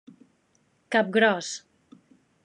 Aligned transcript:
Cap 0.95 1.11
gros. 1.17 1.51